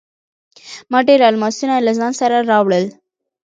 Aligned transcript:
ما 0.91 0.99
ډیر 1.07 1.19
الماسونه 1.29 1.75
له 1.85 1.91
ځان 1.99 2.11
سره 2.21 2.35
راوړل. 2.51 2.85